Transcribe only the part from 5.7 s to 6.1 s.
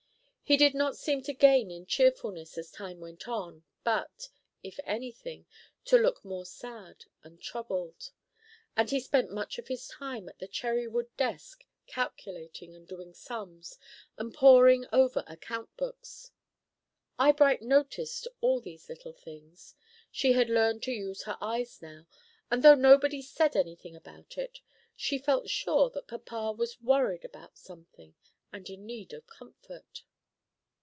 to